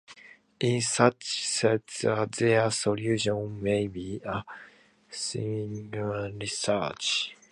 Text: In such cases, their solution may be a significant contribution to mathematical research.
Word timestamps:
In 0.59 0.81
such 0.81 1.19
cases, 1.19 2.07
their 2.39 2.71
solution 2.71 3.61
may 3.61 3.85
be 3.87 4.19
a 4.25 4.43
significant 5.07 5.91
contribution 5.91 5.91
to 5.91 6.39
mathematical 6.39 6.39
research. 6.39 7.35